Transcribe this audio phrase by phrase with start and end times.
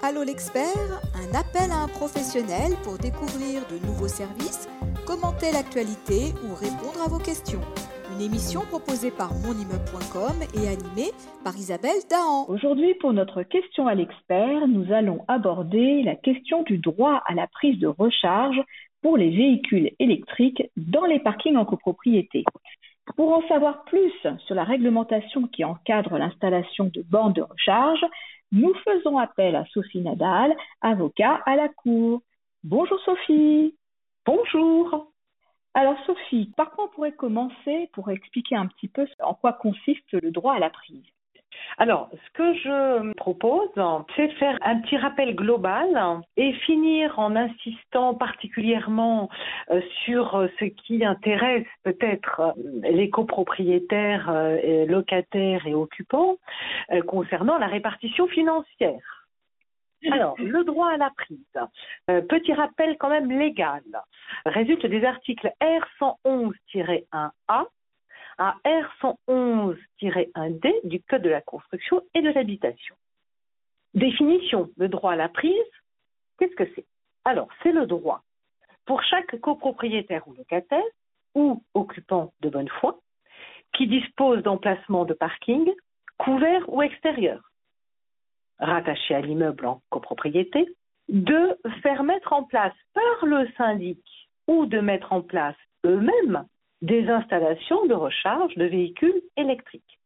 [0.00, 4.68] Allô l'expert, un appel à un professionnel pour découvrir de nouveaux services,
[5.04, 7.60] commenter l'actualité ou répondre à vos questions.
[8.14, 11.10] Une émission proposée par monimmeuble.com et animée
[11.42, 12.46] par Isabelle Dahan.
[12.46, 17.48] Aujourd'hui, pour notre question à l'expert, nous allons aborder la question du droit à la
[17.48, 18.62] prise de recharge
[19.02, 22.44] pour les véhicules électriques dans les parkings en copropriété.
[23.16, 24.12] Pour en savoir plus
[24.46, 28.04] sur la réglementation qui encadre l'installation de bornes de recharge,
[28.52, 32.22] nous faisons appel à Sophie Nadal, avocat à la Cour.
[32.64, 33.76] Bonjour Sophie.
[34.24, 35.12] Bonjour.
[35.74, 40.12] Alors Sophie, par quoi on pourrait commencer pour expliquer un petit peu en quoi consiste
[40.12, 41.04] le droit à la prise?
[41.78, 43.70] Alors, ce que je propose,
[44.16, 49.28] c'est de faire un petit rappel global et finir en insistant particulièrement
[49.70, 52.52] euh, sur ce qui intéresse peut-être euh,
[52.90, 56.38] les copropriétaires, euh, locataires et occupants
[57.06, 59.26] concernant la répartition financière.
[60.10, 61.38] Alors, le droit à la prise.
[62.06, 63.82] petit rappel quand même légal.
[64.46, 67.66] Résulte des articles R111-1A
[68.38, 72.94] à R111-1D du Code de la construction et de l'habitation.
[73.94, 75.52] Définition, le droit à la prise,
[76.38, 76.86] qu'est-ce que c'est?
[77.24, 78.22] Alors, c'est le droit.
[78.86, 80.84] Pour chaque copropriétaire ou locataire
[81.34, 83.00] ou occupant de bonne foi
[83.74, 85.70] qui dispose d'emplacements de parking
[86.16, 87.52] couverts ou extérieurs,
[88.58, 90.66] rattachés à l'immeuble en copropriété,
[91.08, 94.02] de faire mettre en place par le syndic
[94.46, 96.44] ou de mettre en place eux-mêmes
[96.82, 99.98] des installations de recharge de véhicules électriques.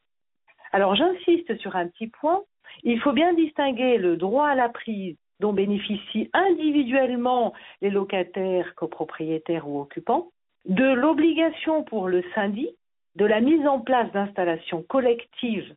[0.73, 2.43] Alors j'insiste sur un petit point,
[2.83, 9.69] il faut bien distinguer le droit à la prise dont bénéficient individuellement les locataires, copropriétaires
[9.69, 10.31] ou occupants,
[10.67, 12.71] de l'obligation pour le syndic
[13.17, 15.75] de la mise en place d'installations collectives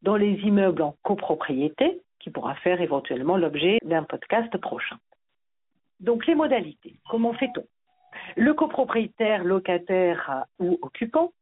[0.00, 4.96] dans les immeubles en copropriété, qui pourra faire éventuellement l'objet d'un podcast prochain.
[6.00, 7.64] Donc les modalités, comment fait-on?
[8.36, 11.32] Le copropriétaire, locataire ou occupant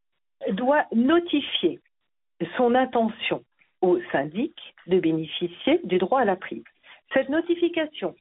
[0.53, 1.81] doit notifier
[2.57, 3.45] son intention
[3.83, 4.55] au syndic
[4.87, 6.65] de bénéficier du droit à la prise.
[7.13, 8.15] Cette notification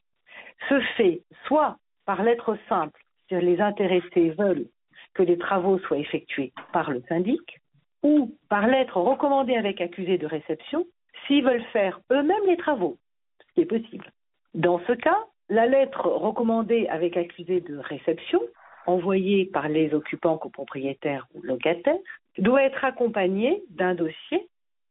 [0.68, 4.68] se fait soit par lettre simple, si les intéressés veulent
[5.14, 7.60] que les travaux soient effectués par le syndic,
[8.04, 10.86] ou par lettre recommandée avec accusé de réception,
[11.28, 12.98] s'ils veulent faire eux-mêmes les travaux,
[13.40, 14.12] ce qui est possible.
[14.54, 15.18] Dans ce cas,
[15.50, 18.42] la lettre recommandée avec accusé de réception,
[18.86, 21.98] envoyée par les occupants copropriétaires ou locataires,
[22.38, 24.48] doit être accompagnée d'un dossier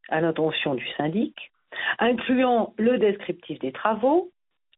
[0.09, 1.51] à l'intention du syndic,
[1.99, 4.31] incluant le descriptif des travaux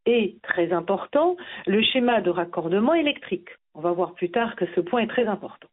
[0.06, 1.36] et, très important,
[1.68, 3.50] le schéma de raccordement électrique.
[3.74, 5.68] On va voir plus tard que ce point est très important.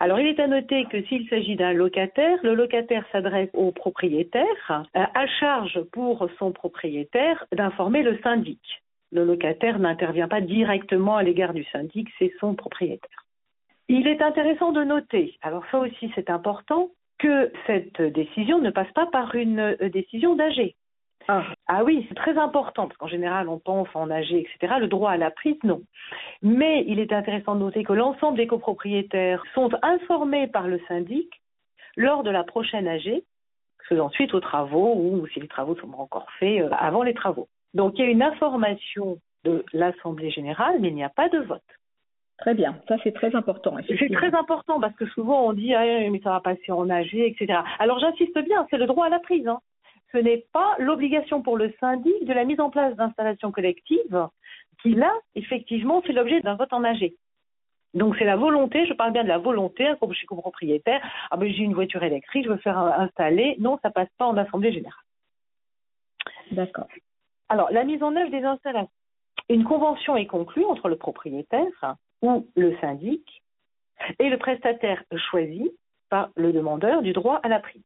[0.00, 4.44] Alors, il est à noter que s'il s'agit d'un locataire, le locataire s'adresse au propriétaire,
[4.70, 8.60] euh, à charge pour son propriétaire d'informer le syndic
[9.14, 13.24] le locataire n'intervient pas directement à l'égard du syndic, c'est son propriétaire.
[13.88, 18.90] Il est intéressant de noter, alors ça aussi c'est important, que cette décision ne passe
[18.92, 20.74] pas par une euh, décision d'AG.
[21.28, 21.44] Ah.
[21.68, 21.84] ah.
[21.84, 24.74] oui, c'est très important, parce qu'en général, on pense en AG, etc.
[24.80, 25.82] Le droit à la prise, non.
[26.42, 31.30] Mais il est intéressant de noter que l'ensemble des copropriétaires sont informés par le syndic
[31.96, 33.22] lors de la prochaine AG,
[33.88, 37.48] faisant suite aux travaux ou si les travaux sont encore faits euh, avant les travaux.
[37.74, 41.38] Donc il y a une information de l'Assemblée générale, mais il n'y a pas de
[41.38, 41.62] vote.
[42.38, 43.76] Très bien, ça c'est très important.
[43.86, 47.14] C'est très important parce que souvent on dit ah, mais ça va passer en AG,
[47.14, 47.60] etc.
[47.78, 49.46] Alors j'insiste bien, c'est le droit à la prise.
[49.46, 49.60] Hein.
[50.12, 54.28] Ce n'est pas l'obligation pour le syndic de la mise en place d'installations collectives
[54.82, 57.12] qui là effectivement fait l'objet d'un vote en AG.
[57.94, 61.36] Donc c'est la volonté, je parle bien de la volonté, comme je suis copropriétaire, ah
[61.36, 63.56] ben j'ai une voiture électrique, je veux faire installer.
[63.60, 65.00] Non, ça passe pas en assemblée générale.
[66.50, 66.88] D'accord.
[67.48, 68.90] Alors, la mise en œuvre des installations.
[69.48, 73.42] Une convention est conclue entre le propriétaire ou le syndic
[74.18, 75.70] et le prestataire choisi
[76.08, 77.82] par le demandeur du droit à la prise.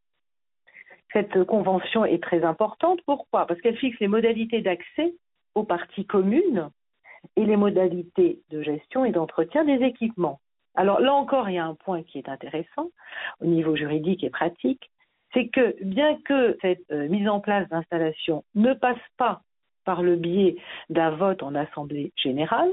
[1.13, 3.01] Cette convention est très importante.
[3.07, 3.47] Pourquoi?
[3.47, 5.15] Parce qu'elle fixe les modalités d'accès
[5.55, 6.71] aux parties communes
[7.37, 10.41] et les modalités de gestion et d'entretien des équipements.
[10.75, 12.91] Alors là encore, il y a un point qui est intéressant
[13.41, 14.91] au niveau juridique et pratique,
[15.35, 19.43] c'est que bien que cette euh, mise en place d'installation ne passe pas
[19.89, 20.57] par le biais
[20.91, 22.71] d'un vote en Assemblée générale.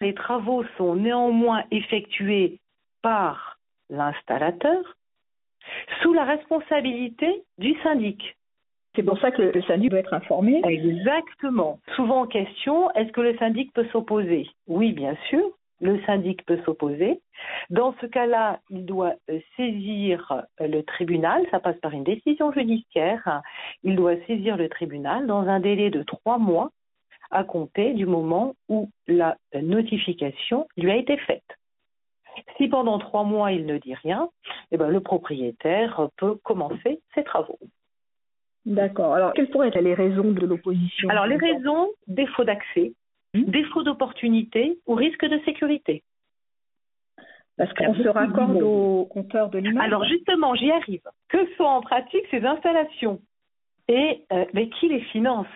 [0.00, 2.58] Les travaux sont néanmoins effectués
[3.00, 3.58] par
[3.90, 4.82] l'installateur
[6.02, 8.36] sous la responsabilité du syndic.
[8.96, 10.60] C'est pour ça que le syndic doit être informé.
[10.64, 11.78] Exactement.
[11.94, 14.48] Souvent en question, est-ce que le syndic peut s'opposer?
[14.66, 15.48] Oui, bien sûr,
[15.82, 17.20] le syndic peut s'opposer.
[17.68, 22.52] Dans ce cas-là, il doit euh, saisir euh, le tribunal, ça passe par une décision
[22.52, 23.42] judiciaire,
[23.82, 26.70] il doit saisir le tribunal dans un délai de trois mois
[27.30, 31.42] à compter du moment où la notification lui a été faite.
[32.56, 34.28] Si pendant trois mois il ne dit rien,
[34.70, 37.58] eh ben, le propriétaire peut commencer ses travaux.
[38.64, 39.14] D'accord.
[39.14, 41.08] Alors, quelles pourraient être les raisons de l'opposition?
[41.08, 42.92] Alors, les raisons, défaut d'accès?
[43.34, 46.02] Défaut d'opportunité ou risque de sécurité.
[47.56, 49.84] Parce qu'on se raccorde au compteur de l'image.
[49.84, 51.02] Alors, justement, j'y arrive.
[51.28, 53.20] Que sont en pratique ces installations?
[53.88, 55.46] Et euh, mais qui les finance?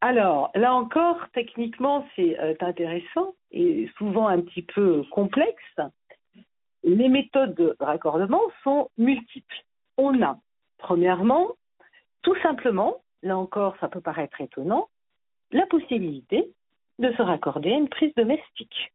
[0.00, 5.80] Alors, là encore, techniquement, c'est euh, intéressant et souvent un petit peu complexe.
[6.82, 9.64] Les méthodes de raccordement sont multiples.
[9.96, 10.36] On a,
[10.78, 11.52] premièrement,
[12.22, 14.88] tout simplement, là encore, ça peut paraître étonnant,
[15.52, 16.50] la possibilité
[16.98, 18.92] de se raccorder à une prise domestique.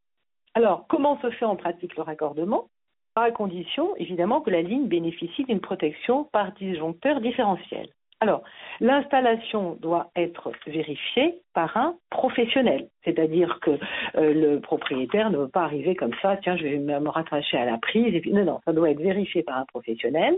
[0.53, 2.69] Alors, comment se fait en pratique le raccordement?
[3.15, 7.89] À condition, évidemment, que la ligne bénéficie d'une protection par disjoncteur différentiel.
[8.19, 8.43] Alors,
[8.79, 13.71] l'installation doit être vérifiée par un professionnel, c'est-à-dire que
[14.15, 17.65] euh, le propriétaire ne veut pas arriver comme ça, tiens, je vais me rattacher à
[17.65, 20.35] la prise, et puis non, non, ça doit être vérifié par un professionnel.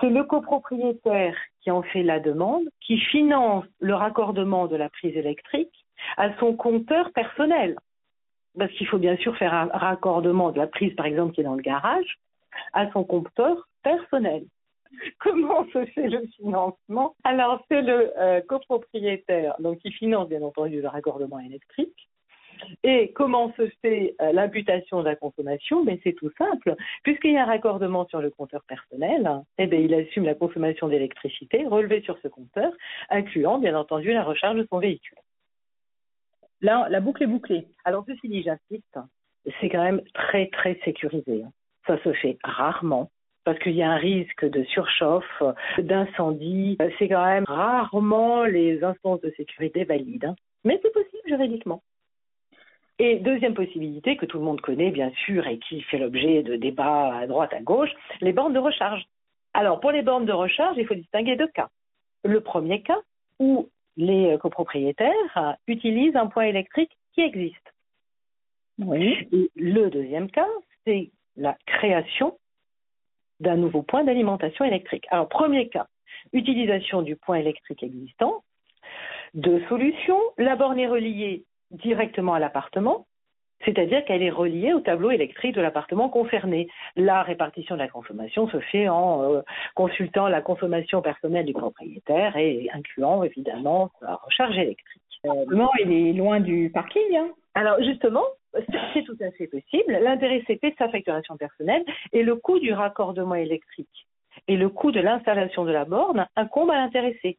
[0.00, 5.16] C'est le copropriétaire qui en fait la demande, qui finance le raccordement de la prise
[5.16, 5.85] électrique
[6.16, 7.76] à son compteur personnel.
[8.58, 11.44] Parce qu'il faut bien sûr faire un raccordement de la prise, par exemple, qui est
[11.44, 12.18] dans le garage,
[12.72, 14.44] à son compteur personnel.
[15.18, 17.14] Comment se fait le financement?
[17.24, 22.08] Alors, c'est le euh, copropriétaire donc qui finance bien entendu le raccordement électrique.
[22.82, 25.84] Et comment se fait euh, l'imputation de la consommation?
[25.84, 26.74] Ben, C'est tout simple.
[27.02, 30.88] Puisqu'il y a un raccordement sur le compteur personnel, eh ben, il assume la consommation
[30.88, 32.72] d'électricité relevée sur ce compteur,
[33.10, 35.18] incluant bien entendu la recharge de son véhicule.
[36.60, 37.66] Là, la boucle est bouclée.
[37.84, 38.98] Alors, ceci dit, j'insiste,
[39.60, 41.44] c'est quand même très, très sécurisé.
[41.86, 43.10] Ça se fait rarement
[43.44, 45.42] parce qu'il y a un risque de surchauffe,
[45.78, 46.76] d'incendie.
[46.98, 50.24] C'est quand même rarement les instances de sécurité valides.
[50.24, 50.34] Hein.
[50.64, 51.82] Mais c'est possible juridiquement.
[52.98, 56.56] Et deuxième possibilité que tout le monde connaît bien sûr et qui fait l'objet de
[56.56, 59.04] débats à droite, à gauche, les bornes de recharge.
[59.54, 61.68] Alors pour les bornes de recharge, il faut distinguer deux cas.
[62.24, 62.98] Le premier cas
[63.38, 67.74] où les copropriétaires utilisent un point électrique qui existe.
[68.78, 69.28] Oui.
[69.32, 70.48] Et le deuxième cas,
[70.84, 72.38] c'est la création
[73.40, 75.06] d'un nouveau point d'alimentation électrique.
[75.10, 75.86] Alors, premier cas,
[76.32, 78.42] utilisation du point électrique existant.
[79.34, 83.06] Deux solutions, la borne est reliée directement à l'appartement,
[83.64, 86.68] c'est-à-dire qu'elle est reliée au tableau électrique de l'appartement concerné.
[86.96, 89.40] La répartition de la consommation se fait en euh,
[89.74, 95.02] consultant la consommation personnelle du propriétaire et incluant évidemment la recharge électrique.
[95.24, 97.16] non, il est loin du parking.
[97.16, 97.28] Hein?
[97.54, 98.24] Alors justement,
[98.94, 99.98] c'est tout à fait possible.
[100.00, 104.06] L'intérêt, de sa facturation personnelle et le coût du raccordement électrique
[104.48, 107.38] et le coût de l'installation de la borne incombe à l'intéressé.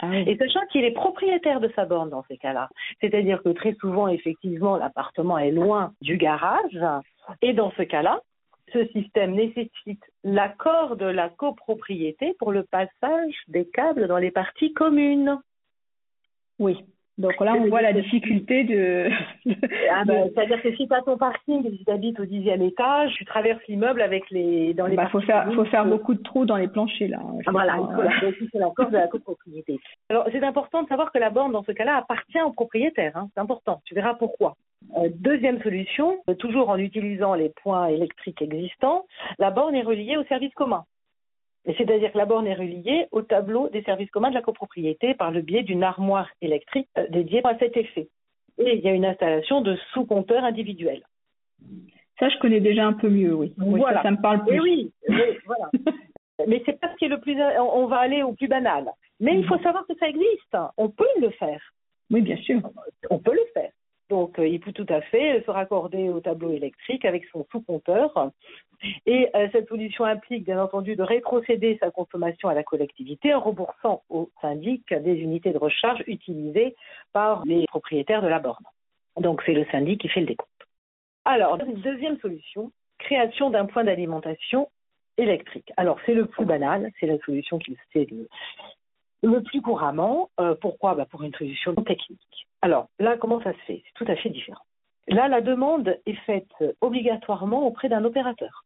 [0.00, 2.68] Ah et sachant qu'il est propriétaire de sa borne dans ces cas-là,
[3.00, 6.78] c'est-à-dire que très souvent, effectivement, l'appartement est loin du garage,
[7.42, 8.20] et dans ce cas-là,
[8.72, 14.72] ce système nécessite l'accord de la copropriété pour le passage des câbles dans les parties
[14.72, 15.38] communes.
[16.58, 16.84] Oui.
[17.16, 19.08] Donc là, on voit la difficulté de.
[19.92, 22.62] ah ben, C'est-à-dire que si tu as ton parking et si tu habites au dixième
[22.62, 24.74] étage, tu traverses l'immeuble avec les.
[24.74, 27.20] Dans les bah, faut faire, faut faire beaucoup de trous dans les planchers là.
[27.46, 27.78] Ah, voilà,
[28.20, 29.78] c'est l'accord de la copropriété.
[30.08, 33.16] Alors c'est important de savoir que la borne dans ce cas-là appartient au propriétaire.
[33.16, 33.28] Hein.
[33.34, 33.80] C'est important.
[33.84, 34.56] Tu verras pourquoi.
[34.96, 39.06] Euh, deuxième solution, toujours en utilisant les points électriques existants,
[39.38, 40.84] la borne est reliée au service commun.
[41.66, 45.30] C'est-à-dire que la borne est reliée au tableau des services communs de la copropriété par
[45.30, 48.08] le biais d'une armoire électrique euh, dédiée à cet effet.
[48.58, 51.02] Et il y a une installation de sous-compteurs individuels.
[52.18, 53.52] Ça, je connais déjà un peu mieux, oui.
[53.56, 54.02] voilà.
[54.02, 54.56] ça, me parle plus.
[54.56, 54.92] Et oui,
[55.46, 55.70] voilà.
[56.46, 57.36] Mais c'est pas ce qui est le plus.
[57.58, 58.90] On va aller au plus banal.
[59.20, 60.56] Mais il faut savoir que ça existe.
[60.76, 61.60] On peut le faire.
[62.10, 62.60] Oui, bien sûr.
[63.10, 63.70] On peut le faire.
[64.10, 68.30] Donc, euh, il peut tout à fait se raccorder au tableau électrique avec son sous-compteur.
[69.06, 73.40] Et euh, cette solution implique, bien entendu, de rétrocéder sa consommation à la collectivité en
[73.40, 76.76] remboursant au syndic des unités de recharge utilisées
[77.12, 78.64] par les propriétaires de la borne.
[79.16, 80.50] Donc, c'est le syndic qui fait le décompte.
[81.24, 84.68] Alors, deuxième solution, création d'un point d'alimentation
[85.16, 85.72] électrique.
[85.76, 88.28] Alors, c'est le plus banal, c'est la solution qui se le,
[89.24, 90.30] le plus couramment.
[90.40, 90.94] Euh, pourquoi?
[90.94, 92.20] Bah Pour une solution technique.
[92.62, 93.82] Alors là, comment ça se fait?
[93.84, 94.62] C'est tout à fait différent.
[95.08, 98.64] Là, la demande est faite obligatoirement auprès d'un opérateur.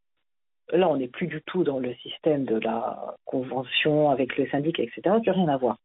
[0.72, 4.78] Là, on n'est plus du tout dans le système de la convention avec le syndic,
[4.78, 5.00] etc.
[5.06, 5.78] N'a rien à voir.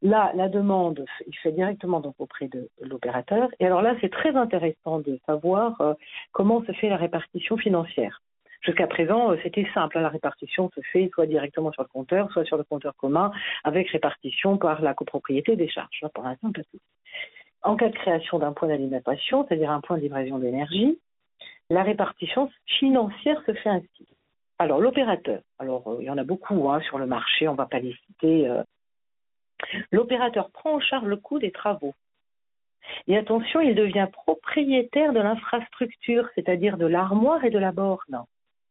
[0.00, 3.50] Là, la demande, il fait directement donc auprès de l'opérateur.
[3.60, 5.94] Et alors là, c'est très intéressant de savoir euh,
[6.32, 8.22] comment se fait la répartition financière.
[8.62, 9.98] Jusqu'à présent, euh, c'était simple.
[9.98, 13.32] La répartition se fait soit directement sur le compteur, soit sur le compteur commun,
[13.64, 15.98] avec répartition par la copropriété des charges.
[16.00, 16.78] Là, pour l'instant, pas tout.
[17.62, 20.98] En cas de création d'un point d'alimentation, c'est-à-dire un point de livraison d'énergie,
[21.70, 24.06] la répartition financière se fait ainsi.
[24.58, 27.56] Alors, l'opérateur, alors euh, il y en a beaucoup hein, sur le marché, on ne
[27.56, 28.48] va pas les citer.
[28.48, 28.62] Euh.
[29.90, 31.94] L'opérateur prend en charge le coût des travaux.
[33.08, 38.24] Et attention, il devient propriétaire de l'infrastructure, c'est-à-dire de l'armoire et de la borne.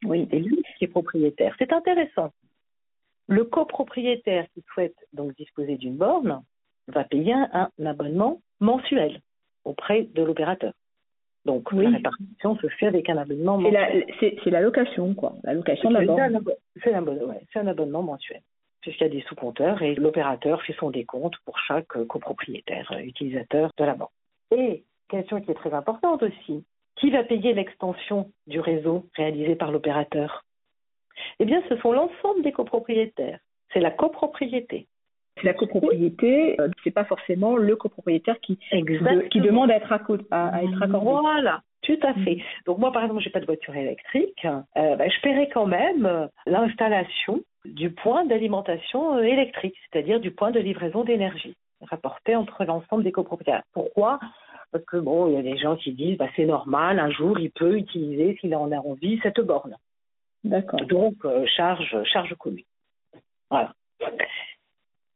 [0.05, 1.55] Oui, c'est lui qui est propriétaire.
[1.59, 2.31] C'est intéressant.
[3.27, 6.41] Le copropriétaire qui souhaite donc disposer d'une borne
[6.87, 9.21] va payer un, abonnement mensuel
[9.63, 10.73] auprès de l'opérateur.
[11.45, 14.05] Donc la répartition se fait avec un abonnement mensuel.
[14.19, 15.35] C'est la location, quoi.
[15.43, 16.41] La location de la borne.
[16.83, 17.05] C'est un,
[17.55, 18.41] un, abonnement mensuel.
[18.81, 23.71] Puisqu'il y a des sous-compteurs et l'opérateur fait son décompte pour chaque copropriétaire, euh, utilisateur
[23.77, 24.09] de la borne.
[24.51, 26.63] Et question qui est très importante aussi,
[27.01, 30.45] qui va payer l'extension du réseau réalisé par l'opérateur?
[31.39, 33.39] Eh bien, ce sont l'ensemble des copropriétaires.
[33.73, 34.87] C'est la copropriété.
[35.37, 38.59] C'est la copropriété, euh, c'est pas forcément le copropriétaire qui,
[39.31, 39.91] qui demande à être,
[40.29, 41.05] à, à être accordé.
[41.05, 42.37] Voilà, tout à fait.
[42.65, 44.45] Donc moi, par exemple, j'ai pas de voiture électrique.
[44.45, 50.51] Euh, ben, je paierai quand même euh, l'installation du point d'alimentation électrique, c'est-à-dire du point
[50.51, 51.55] de livraison d'énergie
[51.89, 53.63] rapporté entre l'ensemble des copropriétaires.
[53.73, 54.19] Pourquoi?
[54.71, 57.39] Parce que bon, il y a des gens qui disent, bah, c'est normal, un jour,
[57.39, 59.75] il peut utiliser, s'il en a envie, cette borne.
[60.43, 60.81] D'accord.
[60.87, 62.63] Donc, euh, charge, charge commune.
[63.49, 63.73] Voilà.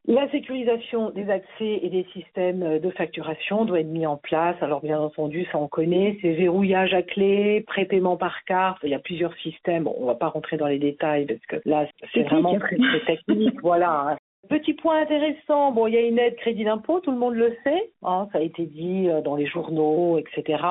[0.07, 4.55] La sécurisation des accès et des systèmes de facturation doit être mis en place.
[4.61, 8.77] Alors bien entendu, ça on connaît, c'est verrouillage à clé, prépaiement par carte.
[8.83, 9.85] Il y a plusieurs systèmes.
[9.85, 13.15] Bon, on va pas rentrer dans les détails parce que là, c'est vraiment très, très
[13.15, 13.59] technique.
[13.63, 14.17] voilà, hein.
[14.49, 17.55] Petit point intéressant, bon, il y a une aide crédit d'impôt, tout le monde le
[17.63, 20.63] sait, hein, ça a été dit euh, dans les journaux, etc.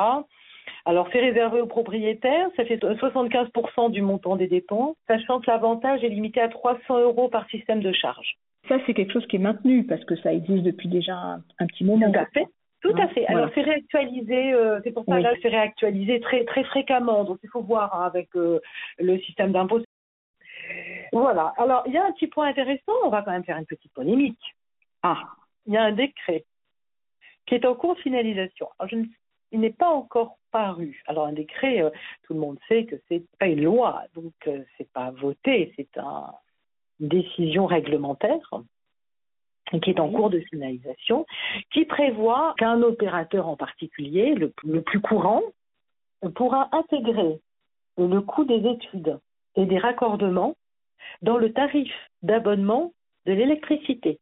[0.87, 6.05] Alors, c'est réservé aux propriétaires, ça fait 75% du montant des dépenses, sachant que l'avantage
[6.05, 8.37] est limité à 300 euros par système de charge.
[8.69, 11.15] Ça, c'est quelque chose qui est maintenu parce que ça existe depuis déjà
[11.59, 12.11] un, petit moment.
[12.11, 12.47] Tout à fait.
[12.81, 13.27] Tout à fait.
[13.29, 17.25] Alors c'est réactualisé, euh, c'est pour ça que là c'est réactualisé très très fréquemment.
[17.25, 18.61] Donc il faut voir hein, avec euh,
[18.99, 19.81] le système d'impôt,
[21.15, 21.53] voilà.
[21.59, 23.93] Alors, il y a un petit point intéressant, on va quand même faire une petite
[23.93, 24.55] polémique.
[25.03, 25.23] Ah,
[25.67, 26.45] il y a un décret
[27.47, 28.69] qui est en cours de finalisation.
[29.53, 31.03] il n'est pas encore paru.
[31.07, 31.91] Alors, un décret, euh,
[32.25, 35.97] tout le monde sait que c'est pas une loi, donc euh, c'est pas voté, c'est
[35.97, 38.51] une décision réglementaire
[39.83, 41.27] qui est en cours de finalisation,
[41.73, 45.43] qui prévoit qu'un opérateur en particulier, le plus courant,
[46.35, 47.41] pourra intégrer
[47.99, 49.19] le coût des études
[49.57, 50.57] et des raccordements
[51.23, 51.93] dans le tarif
[52.23, 52.93] d'abonnement
[53.27, 54.19] de l'électricité.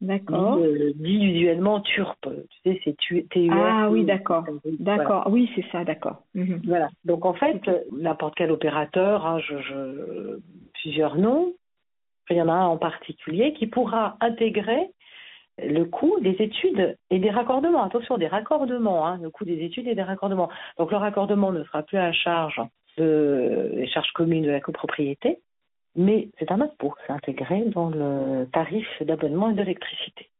[0.00, 0.60] D'accord.
[0.94, 2.28] Dit, usuellement TURP.
[2.50, 3.50] Tu sais, c'est TURP.
[3.50, 4.44] Ah oui, d'accord.
[4.78, 5.26] D'accord.
[5.28, 6.22] Oui, c'est ça, d'accord.
[6.34, 6.62] Mhm.
[6.66, 6.88] Voilà.
[7.04, 10.38] Donc en fait, n'importe quel opérateur, hein, je,
[10.74, 11.52] plusieurs noms,
[12.30, 14.88] il y en a un en particulier qui pourra intégrer
[15.58, 17.82] le coût des études et des raccordements.
[17.82, 20.50] Attention, des raccordements, hein, le coût des études et des raccordements.
[20.78, 22.60] Donc le raccordement ne sera plus à charge
[22.96, 25.38] de, des charges communes de la copropriété,
[25.98, 30.30] mais c'est un impôt, c'est intégré dans le tarif d'abonnement et d'électricité.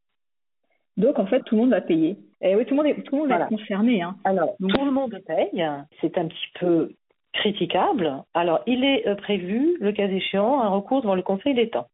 [0.96, 2.10] Donc en fait, tout le monde va payer.
[2.40, 4.00] Et eh oui, tout le monde est, tout le monde est concerné.
[4.00, 4.16] Hein.
[4.22, 5.66] Alors, tout le monde paye,
[6.00, 6.92] c'est un petit peu
[7.32, 8.22] critiquable.
[8.34, 11.88] Alors, il est euh, prévu, le cas échéant, un recours devant le Conseil d'État.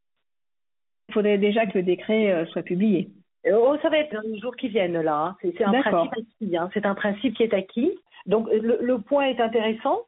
[1.08, 3.08] Il faudrait déjà que le décret euh, soit publié.
[3.50, 5.16] Oh, ça va être dans les jours qui viennent là.
[5.16, 5.36] Hein.
[5.40, 6.56] C'est un principe acquis.
[6.56, 6.70] Hein.
[6.74, 7.92] C'est un principe qui est acquis.
[8.26, 10.00] Donc le point est intéressant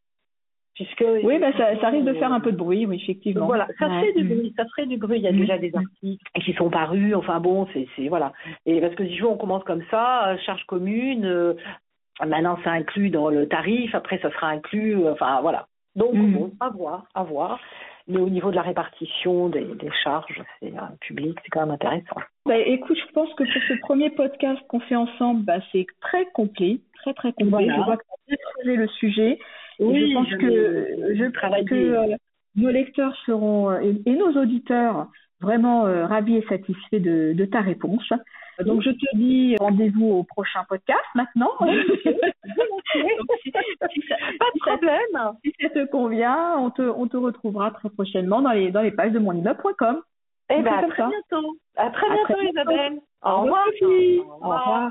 [0.79, 3.47] oui, bah, ça, ça, risque de faire un peu de bruit, oui, effectivement.
[3.47, 5.19] Voilà, ça fait du bruit, ça ferait du bruit.
[5.19, 7.15] Il y a déjà des articles qui sont parus.
[7.15, 8.33] Enfin bon, c'est voilà.
[8.67, 11.25] Et parce que si on commence comme ça, euh, charge commune.
[11.25, 11.55] Euh,
[12.25, 13.95] maintenant, ça inclut dans le tarif.
[13.95, 14.97] Après, ça sera inclus.
[14.97, 15.67] Euh, enfin voilà.
[15.95, 16.33] Donc mm.
[16.33, 17.59] bon, à voir, à voir.
[18.09, 22.21] Mais au niveau de la répartition des, des charges, c'est public, c'est quand même intéressant.
[22.45, 26.27] Bah, écoute, je pense que pour ce premier podcast qu'on fait ensemble, bah, c'est très
[26.27, 27.67] complet, très très complet.
[27.69, 29.41] Je vois que tu as le sujet.
[29.81, 32.17] Oui, je pense que je travaille que euh,
[32.57, 35.09] nos lecteurs seront euh, et, nos auditeurs
[35.41, 38.09] vraiment euh, ravis et satisfaits de, de, ta réponse.
[38.65, 41.51] Donc je te dis rendez-vous au prochain podcast maintenant.
[41.59, 41.67] pas
[44.55, 45.33] de problème.
[45.45, 48.93] Si ça te convient, on te, on te retrouvera très prochainement dans les, dans les
[48.93, 50.01] pages de monimmeuble.com.
[50.49, 51.57] Eh bien, à très bientôt.
[51.77, 53.01] À très bientôt, Isabelle.
[53.23, 53.67] Au revoir.
[53.83, 54.91] Au revoir.